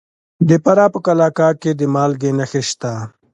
د 0.47 0.49
فراه 0.63 0.89
په 0.93 0.99
قلعه 1.05 1.29
کاه 1.37 1.55
کې 1.61 1.71
د 1.79 1.81
مالګې 1.93 2.31
نښې 2.37 2.61
شته. 2.69 2.93